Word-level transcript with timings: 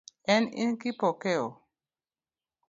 En 0.35 0.43
in 0.61 0.71
Kipokeo? 0.81 1.45